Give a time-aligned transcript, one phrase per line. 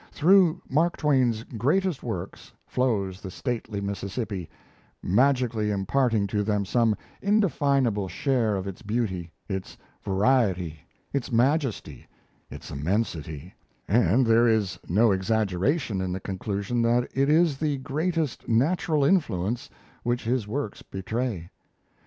[0.11, 4.49] Through Mark Twain's greatest works flows the stately Mississippi,
[5.03, 10.79] magically imparting to them some indefinable share of its beauty, its variety,
[11.13, 12.07] its majesty,
[12.49, 13.53] its immensity;
[13.87, 19.69] and there is no exaggeration in the conclusion that it is the greatest natural influence
[20.01, 21.51] which his works betray.